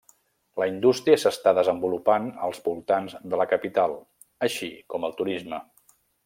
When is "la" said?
0.61-0.65, 3.43-3.47